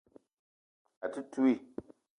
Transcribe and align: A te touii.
A 1.07 1.13
te 1.13 1.21
touii. 1.31 1.57